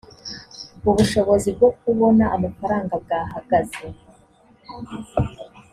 [0.89, 3.85] ubushobozi bwo kubona amafaranga bwahagaze